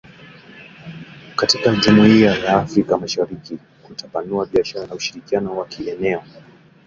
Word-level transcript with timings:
katika 1.35 1.75
jamuia 1.75 2.31
ya 2.31 2.57
Afrika 2.57 2.97
mashariki 2.97 3.57
kutapanua 3.83 4.45
biashara 4.45 4.87
na 4.87 4.93
ushirikiano 4.95 5.57
wa 5.57 5.65
kieneo 5.65 6.23